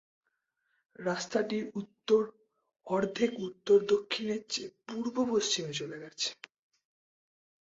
[0.99, 2.21] রাস্তাটির উত্তর
[2.87, 6.29] অর্ধেক উত্তর-দক্ষিণের চেয়ে পূর্ব-পশ্চিমে চলে গেছে।